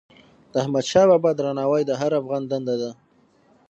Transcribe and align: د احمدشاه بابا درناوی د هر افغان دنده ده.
د 0.51 0.53
احمدشاه 0.63 1.07
بابا 1.11 1.31
درناوی 1.37 1.81
د 1.85 1.91
هر 2.01 2.11
افغان 2.19 2.43
دنده 2.51 2.75
ده. 2.81 2.91